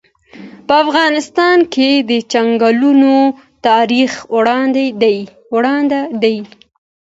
په 0.67 0.73
افغانستان 0.83 1.57
کې 1.73 1.89
د 2.09 2.11
چنګلونه 2.31 3.13
تاریخ 3.67 4.11
اوږد 4.33 5.91
دی. 6.23 6.37